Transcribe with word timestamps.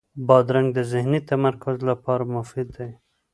بادرنګ 0.27 0.67
د 0.73 0.79
ذهني 0.91 1.19
تمرکز 1.29 1.77
لپاره 1.89 2.23
مفید 2.35 2.67
دی. 2.77 2.89